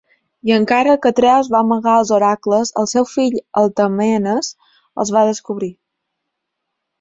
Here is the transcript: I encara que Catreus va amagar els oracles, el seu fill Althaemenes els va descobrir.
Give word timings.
I 0.51 0.53
encara 0.53 0.93
que 0.93 1.01
Catreus 1.01 1.49
va 1.55 1.59
amagar 1.59 1.97
els 2.03 2.11
oracles, 2.17 2.71
el 2.83 2.89
seu 2.93 3.05
fill 3.11 3.37
Althaemenes 3.63 4.51
els 5.05 5.13
va 5.19 5.27
descobrir. 5.29 5.71